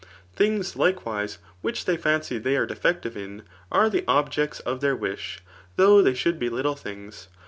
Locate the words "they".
1.85-1.95, 2.41-2.55